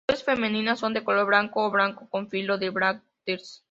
Las 0.07 0.23
flores 0.23 0.39
femeninas 0.39 0.79
son 0.79 0.95
de 0.95 1.03
color 1.03 1.27
blanco 1.27 1.63
o 1.63 1.69
blanco 1.69 2.09
con 2.09 2.27
filo 2.27 2.57
de 2.57 2.71
brácteas. 2.71 3.59